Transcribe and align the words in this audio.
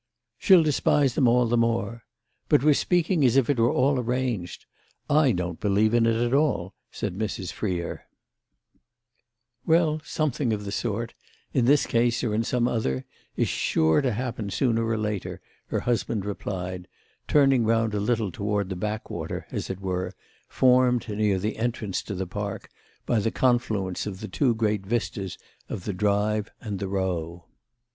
"She'll 0.39 0.63
despise 0.63 1.13
them 1.13 1.27
all 1.27 1.45
the 1.45 1.55
more. 1.59 2.05
But 2.49 2.63
we're 2.63 2.73
speaking 2.73 3.23
as 3.23 3.37
if 3.37 3.51
it 3.51 3.59
were 3.59 3.71
all 3.71 3.99
arranged. 3.99 4.65
I 5.07 5.31
don't 5.31 5.59
believe 5.59 5.93
in 5.93 6.07
it 6.07 6.15
at 6.15 6.33
all," 6.33 6.73
said 6.89 7.15
Mrs. 7.15 7.51
Freer. 7.51 8.07
"Well, 9.63 10.01
something 10.03 10.53
of 10.53 10.65
the 10.65 10.71
sort—in 10.71 11.65
this 11.65 11.85
case 11.85 12.23
or 12.23 12.33
in 12.33 12.43
some 12.43 12.67
other—is 12.67 13.47
sure 13.47 14.01
to 14.01 14.11
happen 14.13 14.49
sooner 14.49 14.83
or 14.87 14.97
later," 14.97 15.39
her 15.67 15.81
husband 15.81 16.25
replied, 16.25 16.87
turning 17.27 17.63
round 17.63 17.93
a 17.93 17.99
little 17.99 18.31
toward 18.31 18.69
the 18.69 18.75
back 18.75 19.11
water, 19.11 19.45
as 19.51 19.69
it 19.69 19.81
were, 19.81 20.15
formed, 20.49 21.07
near 21.09 21.37
the 21.37 21.57
entrance 21.57 22.01
to 22.01 22.15
the 22.15 22.25
Park, 22.25 22.71
by 23.05 23.19
the 23.19 23.29
confluence 23.29 24.07
of 24.07 24.19
the 24.19 24.27
two 24.27 24.55
great 24.55 24.83
vistas 24.83 25.37
of 25.69 25.83
the 25.85 25.93
Drive 25.93 26.49
and 26.59 26.79
the 26.79 26.87
Row. 26.87 27.45